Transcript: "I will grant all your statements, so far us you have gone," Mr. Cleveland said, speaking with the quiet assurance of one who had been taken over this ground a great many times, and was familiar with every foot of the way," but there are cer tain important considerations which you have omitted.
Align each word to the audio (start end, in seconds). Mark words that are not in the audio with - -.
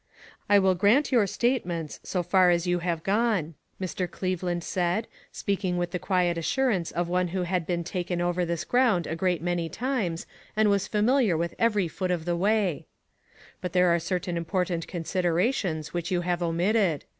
"I 0.49 0.57
will 0.57 0.73
grant 0.73 1.13
all 1.13 1.19
your 1.19 1.27
statements, 1.27 1.99
so 2.01 2.23
far 2.23 2.49
us 2.49 2.65
you 2.65 2.79
have 2.79 3.03
gone," 3.03 3.53
Mr. 3.79 4.09
Cleveland 4.09 4.63
said, 4.63 5.05
speaking 5.31 5.77
with 5.77 5.91
the 5.91 5.99
quiet 5.99 6.39
assurance 6.39 6.89
of 6.89 7.07
one 7.07 7.27
who 7.27 7.43
had 7.43 7.67
been 7.67 7.83
taken 7.83 8.19
over 8.19 8.43
this 8.43 8.63
ground 8.65 9.05
a 9.05 9.15
great 9.15 9.43
many 9.43 9.69
times, 9.69 10.25
and 10.57 10.69
was 10.71 10.87
familiar 10.87 11.37
with 11.37 11.53
every 11.59 11.87
foot 11.87 12.09
of 12.09 12.25
the 12.25 12.35
way," 12.35 12.87
but 13.61 13.73
there 13.73 13.93
are 13.93 13.99
cer 13.99 14.17
tain 14.17 14.37
important 14.37 14.87
considerations 14.87 15.93
which 15.93 16.09
you 16.09 16.21
have 16.21 16.41
omitted. 16.41 17.05